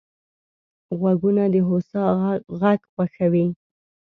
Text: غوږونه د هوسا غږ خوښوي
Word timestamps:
غوږونه 0.99 1.43
د 1.53 1.55
هوسا 1.67 2.03
غږ 2.59 2.79
خوښوي 2.91 3.45